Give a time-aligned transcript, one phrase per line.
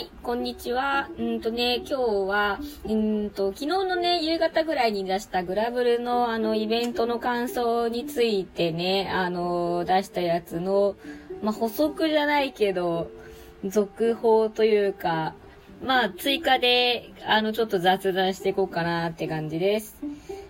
[0.00, 1.08] い、こんにちは。
[1.18, 1.94] うんとね、今日
[2.26, 10.96] は、うんと、昨日のね、夕方ぐらいに出したグラブルのあの、イベントの感想についてね、あの、出したやつの、
[11.42, 13.10] まあ、補足じゃないけど、
[13.64, 15.34] 続報というか、
[15.82, 19.98] まあ、追加で、あの、ちょっと雑談していこうかなって感じです。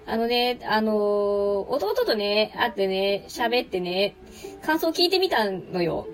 [0.07, 4.15] あのね、あのー、弟とね、会ってね、喋ってね、
[4.65, 6.07] 感想聞いてみたのよ。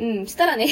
[0.00, 0.66] うん、したらね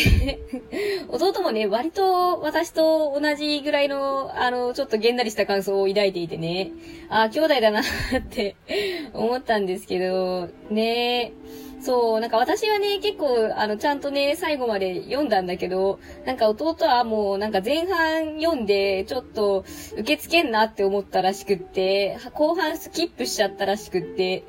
[1.09, 6.73] 弟もね、割と私と同じぐらいの、あの、ちょっとげんなりした感想を抱いていてね、
[7.11, 7.85] ああ、兄弟だなっ
[8.31, 8.57] て
[9.13, 11.33] 思ったんですけど、ね
[11.81, 24.43] そう、なんか私はね、結構、あの、ちゃんとね、最後まで読んだんだけど、なんか弟はもう、なんか前半読んで、ちょっと、受け付けんなって思ったらしくって、後半スキップしちゃったらしくって、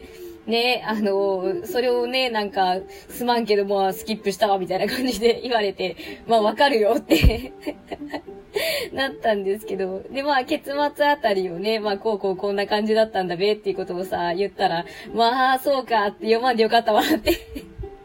[0.49, 2.77] ね、あの、それをね、なんか、
[3.08, 5.95] すまんけども、スキップしたわ、みたいな感じで 言われて、
[6.27, 7.53] まあわかるよって
[8.91, 17.33] なったんですけど、で、まあ結末あたりをね、まあこうこうこんな感じだったんだべっていうことをさ、言ったら、まあそうかって読まんでよかったわって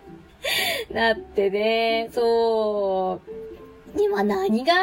[0.92, 3.43] なってね、そう。
[3.96, 4.74] 今何が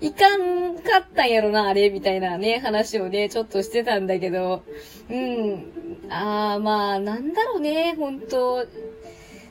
[0.00, 4.62] いかんかったんやろな、あれ、みたいなね、話をね、ちょっとしてたんだけど、
[5.10, 5.66] うん。
[6.08, 8.66] あー、まあ、なんだろうね、ほんと。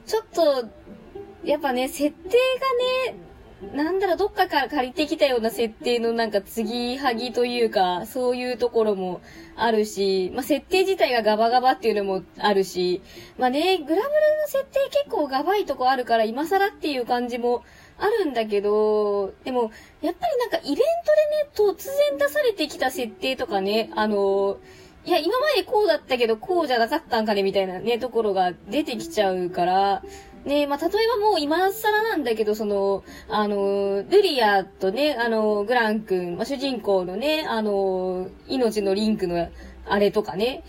[0.06, 0.68] ちょっと、
[1.44, 2.38] やっぱね、設定
[3.10, 3.28] がね、
[3.74, 9.22] なんだろう、どっかから借りてきたような設定のなんか継ぎはぎというか、そういうところも
[9.56, 13.02] あるし、まあ、設定自体がガバガバっていうのもあるし、
[13.40, 14.08] まあね、グラブルの
[14.48, 17.64] 設定結構ガバいとこあるから今更っていう感じも
[18.00, 24.58] あるんだけど、でも、やっぱりなんかイベントでね、突然出されてきた設定とかね、あの、
[25.06, 30.04] いや、今までこうだったけど、こうじゃなかったんかね、みたいなね、ところが出てきちゃうから、
[30.46, 39.50] ねまあ、例えばもう今更なんだけど、その、あの、ルリアとね、あの、グラン君、まあ、主人公のね、あの、命のリンクの
[39.86, 40.64] あれとかね。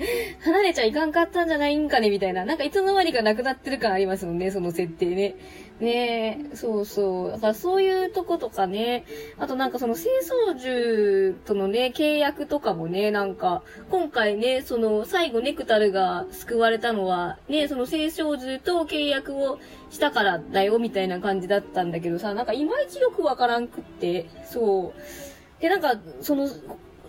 [0.40, 2.44] 離れちゃいかんかったんじゃないんかね、みたいな。
[2.44, 5.34] なんかいつの間にかなくなってる感ありますもんね、その設定ね。
[5.80, 7.30] ねえ、そうそう。
[7.32, 9.04] だからそういうとことかね、
[9.38, 19.58] あとなんかその清掃獣とのね、契約とかもね、なんか、今回ね、その最後ネクタルが救われたのは、ね、その清掃獣と契約を
[19.90, 25.60] したからだよ、みたいな感じだったんだけどさ、なんかいまいちよくわからんくって、そう。
[25.60, 26.48] で、なんか、その、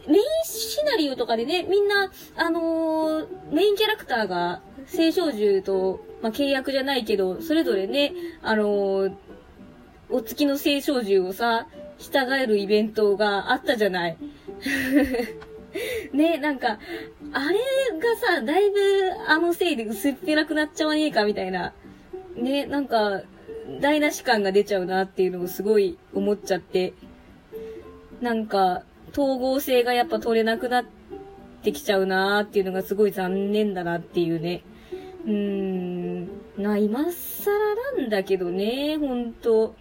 [0.08, 4.62] メインシナリオとかでね、みんな、あのー、メインキャラクターが、
[4.94, 8.14] 青少獣とまあ、契約じゃないけど、それぞれね、
[8.44, 9.14] あのー、
[10.10, 11.68] お月の青少獣をさ、
[11.98, 14.18] 従えるイベントがあったじゃない。
[16.14, 16.80] ね、なんか、
[17.34, 17.60] あれ
[18.00, 18.78] がさ、だいぶ
[19.28, 21.74] あのせいで薄っぺらくなっちゃわねえかみたいな。
[22.36, 23.22] ね、なんか、
[23.80, 26.94] 台無し感が出ちゃうなっていうのをすごい思っちゃって。
[28.20, 30.86] なんか、統合性がやっぱ取れなくなっ
[31.64, 34.64] てきちゃうなーっていうのがすごい残念だなっていうね。
[35.26, 36.28] うーん、
[36.58, 37.52] な、今更
[37.98, 39.76] なんだけどね、ほんと。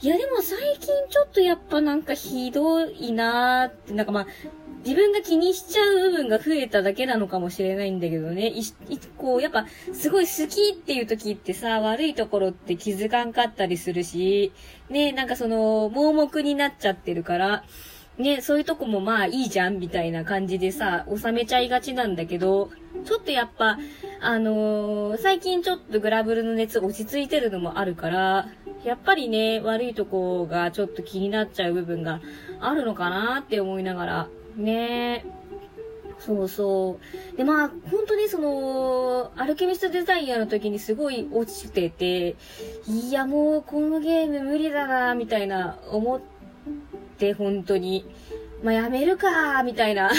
[0.00, 4.26] いやでも最近ちょっとやっぱなんかひどいなーって、なんかまあ、
[4.84, 8.48] 自分が気にしちゃう部分が増えただけなのかもしれないんだけどね。
[8.48, 14.52] い、いこう、やっぱ、すごい好きっていう時ってさ、悪いところって気づかんかったりするし、
[14.90, 17.64] ね、なんかその、盲目になっちゃってるから、
[18.22, 22.70] ね、そういうとこもまあいいじゃんみたいな感じでさ、収めちゃいがちなんだけど、
[23.04, 23.78] ちょっとやっぱ、
[24.20, 28.48] あのー、最近ちょっとグラブルの熱落ち着いてるのもあるから、
[28.84, 32.20] やっぱりね、悪いとこがちょっと気になっちゃう部分が
[32.60, 35.24] あるのかなって思いながら、ね
[36.18, 37.00] そうそ
[37.32, 37.36] う。
[37.36, 42.36] で、まあ、本当にその、アルケミストデザイアの時にすごい落ちてて、
[42.86, 46.31] いや、もうこのゲーム無理だな、みたいな思って、
[47.32, 48.04] 本当に。
[48.62, 50.10] まあ、やめるかみたいな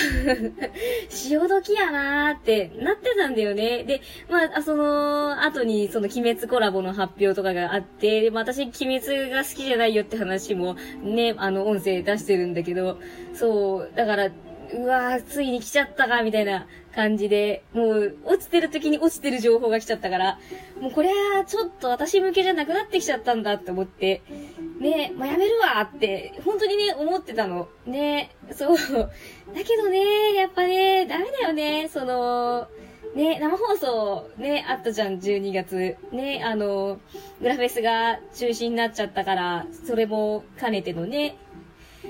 [1.08, 3.86] 潮時やなーってなってたんだよね。
[3.86, 13.00] で、まあ、その、後にその鬼滅コラボの発表とかがあって、で、ま、私、鬼滅が好きじゃないよって話もね、あの、音声出してるんだけど、
[13.34, 14.30] そう、だから、
[14.74, 20.40] うわー、ついに来ちゃったか、みたいな感じで、もう、落ちてる時に落ちてる情報が来ちゃったから、
[20.82, 24.22] もうこれはちょっと私向けじゃなくなってきちゃったんだって思って、
[24.84, 27.70] ね、もうやめるわって、本当にね、思ってたの。
[27.86, 28.78] ね、そう。
[28.78, 32.68] だけどね、やっぱね、ダメだよね、その、
[33.16, 35.96] ね、生放送ね、あったじゃん、12月。
[36.12, 37.00] ね、あの、
[37.42, 41.38] グラフェスが中止になっちゃったから、それも兼ねてのね。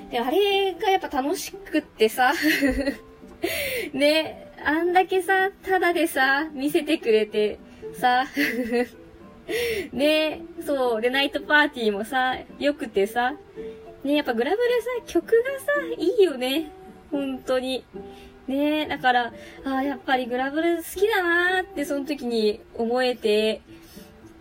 [0.10, 2.34] で、あれがやっぱ楽しくってさ、
[3.94, 7.60] ね、あんだけさ、ただでさ、見せてくれて、
[7.94, 8.26] さ、
[9.94, 11.02] ねそう。
[11.02, 13.36] で、ナイトパーティーもさ、良くてさ、
[14.04, 16.72] ねやっぱグラブルさ、曲がさ、いいよね。
[17.12, 17.84] 本当に。
[18.48, 19.34] ねだから、
[19.66, 23.62] ああ、やっぱりグラブル好きだなーってその時に思えて、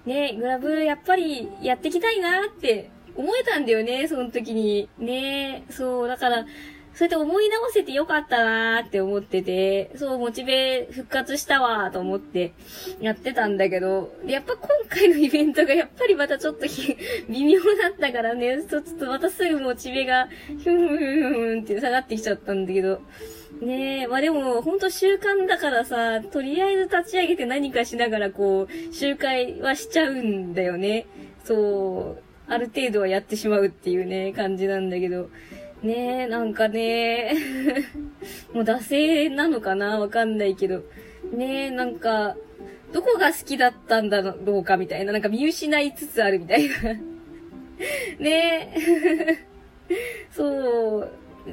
[0.05, 4.89] ねグラブルやっぱりやっていきたいなーって思えたんだよね、その時に。
[4.99, 6.47] ねそう、だから、
[6.95, 12.53] そうやって思い直せてよかったなーって思ってて、そう、モチベ復活したわーと思って
[13.01, 16.67] やってたんだけど、やっぱ今回のイベントがやっぱりまたちょっと
[17.29, 20.29] 微妙だったからね、ちょっとまたすぐモチベが、
[20.63, 23.01] ふんふんふんふんって下がってきちゃったんだけど、
[23.63, 31.07] ねえ、まあでも、ほんと習慣だからさ、とりあえず立ち上げて何かしながらこう、集会はしちゃうんだよね。
[31.45, 35.31] そう、ある程度はやってしまうっていうね、感じなんだけど。
[35.83, 37.35] ねえ、なんかね、
[38.55, 39.99] もう惰性なのかな？
[39.99, 40.83] わかんないけど。
[41.33, 42.37] ねえ、なんか、
[42.93, 46.75] どこが好きだったんだろうかみたいな、なんか見失いつつあるみたいな。
[48.21, 49.39] ねえ。
[50.31, 51.11] そう。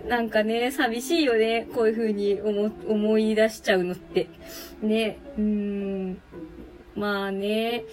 [0.07, 1.67] なんかね、寂しいよね。
[1.73, 4.27] こういう風に思、思い出しちゃうのって。
[4.83, 5.17] ね。
[5.37, 6.21] うーん。
[6.95, 7.83] まあね。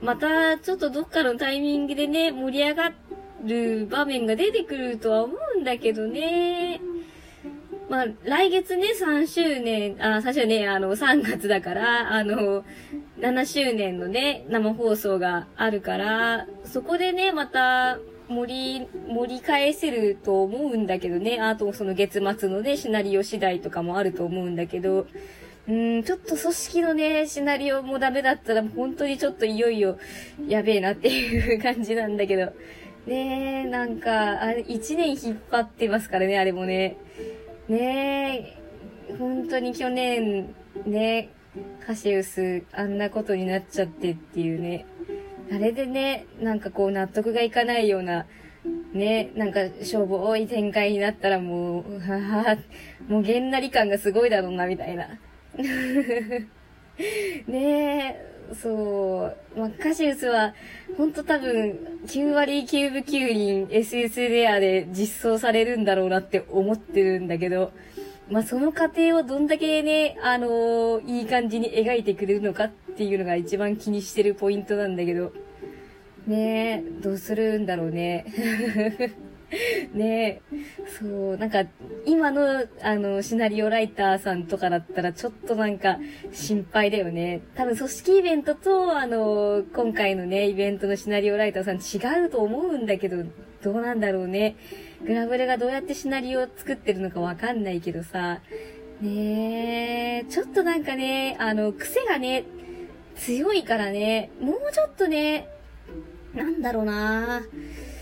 [0.00, 2.92] また、ちょっとどっかのタイミングでね、盛り上が
[3.44, 6.80] る場面が出てくるとは思うだけどね。
[7.90, 12.64] まあ、来月ね、3周年、あ、3周年、あの、3月だから、あの、
[13.18, 17.98] 7周年のね、生放送があるから、そこでね、また、
[18.28, 21.38] 盛り、盛り返せると思うんだけどね。
[21.40, 25.06] あと、その月末のね、シナリオ次第とかもあると思うんだけど、
[25.68, 29.98] うん、ちょっと組織のね、シナリオもダメだったら、本当にちょっといよいよ、
[30.48, 32.52] やべえなっていう感じなんだけど。
[33.06, 36.96] ねえ、なんか、あれ、一年引っ張ってますからね、あれもね。
[37.68, 38.56] ね
[39.08, 40.54] え、本当に去年、
[40.84, 41.30] ね、
[41.86, 44.86] カシウス、あんなことになっちゃってっていうね。
[45.52, 48.26] あれでね、なんかこう納得がいかないような、
[48.92, 52.56] ね、なんか、しょぼい展開になったらもう、はは
[53.06, 55.06] もうげんなり感がすごいだろうな、みたいな。
[57.46, 59.58] ねえ、そう。
[59.58, 60.54] まあ、カシウスは、
[60.96, 67.72] ほんと多分、9割9分9厘 SS レアで実装されるんだろうなって思ってるんだけど、
[68.30, 75.32] まあ、その過程をどんだけね、あのー、いい感じに描いてくれるのかっていうのが一番気にしてるポイントなんだけど、
[76.26, 78.26] ねえ、どうするんだろうね。
[79.94, 80.56] ねえ、
[80.98, 81.64] そう、なんか、
[82.04, 85.98] 今の、あの、シナリオライターさんとかだったら、ちょっとなんか、
[86.32, 87.42] 心配だよね。
[87.54, 93.24] 多分、組織イベントと、あの、今回のね、イベントのシナリオライターさん違うと思うんだけど、
[93.62, 94.56] どうなんだろうね。
[95.04, 98.40] グラブルがどうやってシナリオを作ってるのかわかんないけどさ、
[99.00, 102.44] ねえ、ちょっとなんかね、あの、癖がね、
[103.14, 105.48] 強いからね、もうちょっとね、
[106.34, 107.95] なんだろうなぁ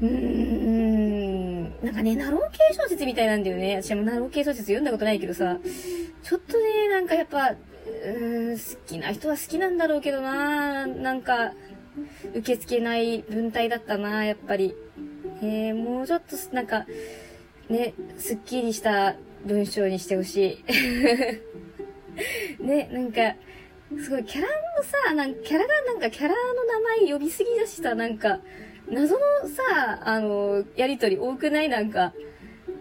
[0.00, 1.62] うーん。
[1.84, 3.82] なんかね、なろう系小説みたいなんだよね。
[3.82, 5.58] 私もなろう系小説読んだことないけどさ、
[6.22, 11.52] ちょっとね、なんかやっぱ、うん、好きな人は好きなんだろうけどななんか、
[12.34, 14.74] 受け付けない文体だったなやっぱり。
[15.42, 16.86] えー、もうちょっと、なんか、
[17.68, 20.62] ね、すっきりした文章にしてほし
[22.60, 22.62] い。
[22.62, 23.34] ね、なんか、
[24.00, 28.40] すごい、キャラのさ、なんか、キャラがなんか、キャラの名前呼びすぎだしさ、なんか、
[28.88, 31.68] 謎のさ、あの、やりとり多くない？
[31.68, 32.12] なんか、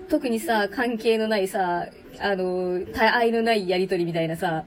[0.09, 1.87] 特にさ、関係のないさ、
[2.19, 4.65] あの、他愛のないやりとりみたいなさ、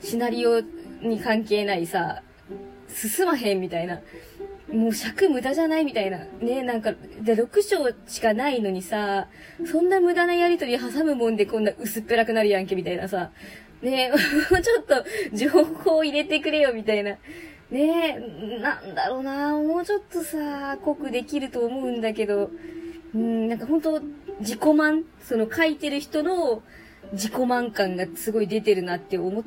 [0.00, 0.60] シナリオ
[1.02, 2.22] に関係ないさ、
[2.88, 4.00] 進まへんみたいな。
[4.72, 6.24] もう尺無駄じゃないみたいな。
[6.40, 9.28] ねなんか、で、6章しかないのにさ、
[9.70, 13.30] そんな無駄なやりとり挟むもんでこんな薄っぺらくなるやんけみたいなさ。
[13.82, 14.18] ねもう
[14.62, 15.04] ちょっと
[15.36, 17.16] 情報入れてくれよみたいな。
[17.72, 22.50] ねえ、なんだろうな、もうちょっとさ、濃くできると思うんだけど、
[23.14, 24.02] うん、なんか本当
[24.40, 26.62] 自己満、その書いてる人の
[27.12, 29.42] 自己満感がすごい出てるなって思っ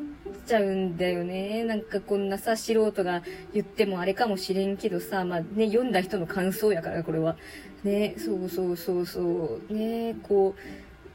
[0.47, 1.63] ちゃうんだよね。
[1.65, 3.21] なんかこんなさ、素人が
[3.53, 7.35] 言ってもあれかもしれんけどさ、まあね、読んだ人の感想やから、これは。
[7.83, 9.73] ね、そうそうそうそう。
[9.73, 10.55] ね、こ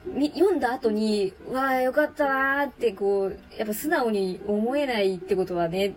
[0.06, 5.94] う、読んだ後に、わあ、よかったなーって、こう、やっぱ素直に思えないってことはね、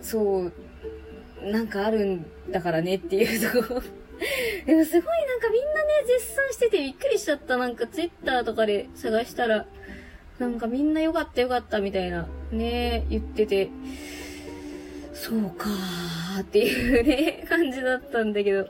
[0.00, 0.52] そう、
[1.42, 3.82] なんかあるんだからねっていうとこ
[4.66, 7.56] でもすごいなんかみんなね、絶賛しててびっくりしちゃった。
[7.56, 9.66] なんかツイッターとかで探したら、
[10.38, 13.70] なんかみんな良かった良かったみたいな、ね、言ってて、
[15.14, 18.66] そうかーっていうね、感じだったんだけど。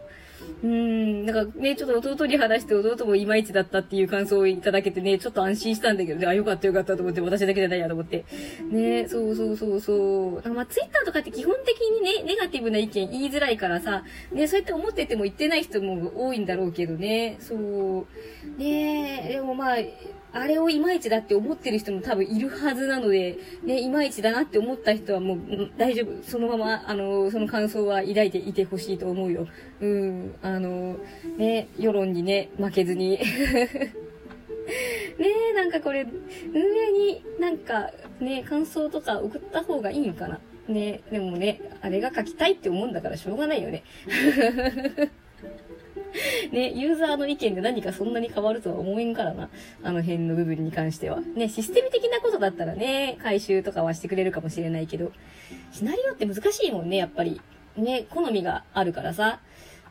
[0.62, 8.26] うん、なんかね、ちょっと弟に話して弟もいまいちだったっていう感想をいただけてね、ちょっと安心したんだけどね、あ、よかったよかったと思って、私だけじゃないやと思って。
[8.70, 10.48] ね、そうそうそうそう。
[10.52, 18.06] まあ、ツイッターとかって基本的にね、ネガティブな意見言いづらいからさ、ね、そうやって思ってても言ってない人も多いんだろうけどね、そう。
[18.58, 19.76] ねでもまあ、
[20.32, 26.22] あれをいまいちだって思ってる人も多分いるはずなので、ね、いまいちだなって思った人はもう大丈夫。
[26.22, 29.46] そのまま、あの、その感想は抱いていてほしいと思うよ。
[29.80, 30.96] うん、あの、
[31.36, 33.18] ね、世論にね、負けずに。
[35.18, 36.06] ねえ、なんかこれ、
[36.54, 40.40] 運営になんかね、感想とか送った方がいいんかな。
[40.68, 43.82] ね、でもね、あれが書きたいって思うんだからしょうがないよね。
[46.52, 49.48] ね、ユーザーの意見で何かそんなに変わるとは思えんからな。
[49.82, 51.20] あの辺の部分に関しては。
[51.20, 55.12] ね、システム的なことだったらね、回収とかはしてくれるかもしれないけど、
[55.72, 57.40] シナリオって難しいもんね、やっぱり。
[57.76, 59.40] ね、好みがあるからさ。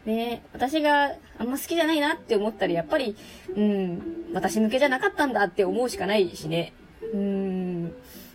[0.06, 3.16] ね、私があんま好きじゃないなって思ったら、やっぱり、
[3.56, 6.74] うん、私抜けじゃなかったんだって思うしかないしね。
[7.14, 7.94] うん、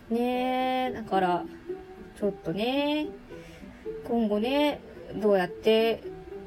[0.09, 1.45] ねだから、
[2.19, 3.07] ちょっとね、
[4.07, 4.79] 今後ね、
[5.15, 6.03] どうやって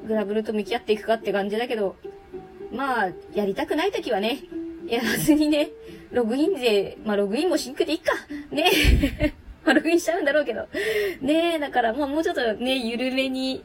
[0.06, 1.96] グラブルと向き合っていくかって感じだけど、
[2.72, 4.42] まあ、やりたくないときはね、
[4.88, 5.70] やらずにね、
[6.12, 8.12] ログインで、まあログインもシンクでいっか。
[8.50, 8.70] ね
[9.64, 10.66] まあログインしちゃうんだろうけど。
[11.20, 13.62] ね、だからまあもうちょっとね、ゆるめに、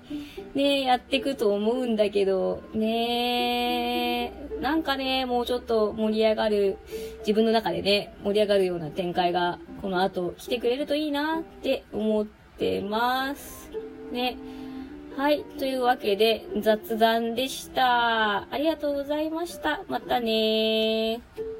[0.54, 6.78] ねやっていくと思うんだけど、ねなんかね、もうちょっと盛り上がる、
[7.20, 13.72] 自分の中でね、盛り上がるような展開が、この後来てくれるといいなって思ってます。
[14.12, 14.38] ね。
[15.16, 15.44] はい。
[15.60, 18.52] というわけで、雑談でした。
[18.52, 19.84] ありがとうございました。
[19.88, 21.53] またねー。